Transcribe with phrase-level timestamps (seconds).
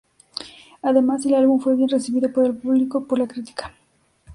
[0.81, 3.71] Además, el álbum fue bien recibido por el público y por la crítica.